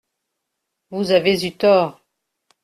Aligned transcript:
Vous 0.89 1.11
avez 1.11 1.45
eu 1.45 1.51
tort… 1.55 2.01